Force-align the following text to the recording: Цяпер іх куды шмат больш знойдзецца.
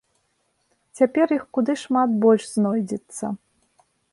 Цяпер 0.99 1.27
іх 1.37 1.43
куды 1.57 1.75
шмат 1.83 2.17
больш 2.25 2.43
знойдзецца. 2.55 3.25